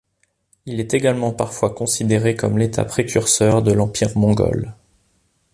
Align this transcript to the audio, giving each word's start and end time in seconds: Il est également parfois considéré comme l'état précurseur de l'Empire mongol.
Il 0.65 0.79
est 0.79 0.95
également 0.95 1.31
parfois 1.31 1.75
considéré 1.75 2.35
comme 2.35 2.57
l'état 2.57 2.85
précurseur 2.85 3.61
de 3.61 3.71
l'Empire 3.71 4.17
mongol. 4.17 4.73